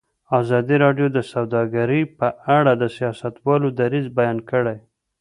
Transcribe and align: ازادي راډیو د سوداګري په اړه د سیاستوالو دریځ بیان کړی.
ازادي 0.39 0.75
راډیو 0.83 1.07
د 1.17 1.19
سوداګري 1.31 2.01
په 2.19 2.27
اړه 2.57 2.71
د 2.81 2.83
سیاستوالو 2.97 3.67
دریځ 3.79 4.05
بیان 4.17 4.37
کړی. 4.51 4.77